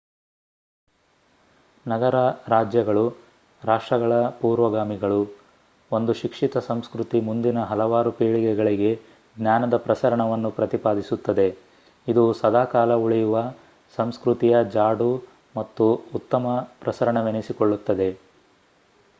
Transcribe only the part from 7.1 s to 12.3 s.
ಮುಂದಿನ ಹಲವಾರು ಪೀಳಿಗೆಗಳಿಗೆ ಜ್ಞಾನದ ಪ್ರಸರಣವನ್ನು ಪ್ರತಿಪಾದಿಸುತ್ತದೆ ಇದು